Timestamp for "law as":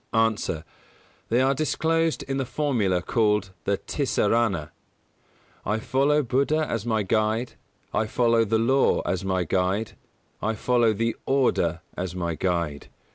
8.57-9.23